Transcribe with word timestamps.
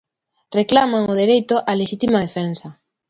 Reclaman 0.59 1.03
o 1.11 1.17
dereito 1.21 1.55
á 1.69 1.71
lexítima 1.81 2.23
defensa. 2.25 2.67